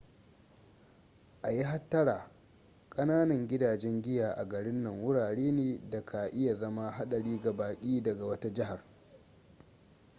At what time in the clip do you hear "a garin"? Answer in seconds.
4.35-4.83